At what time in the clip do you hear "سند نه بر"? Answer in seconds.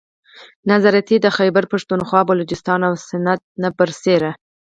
3.09-3.89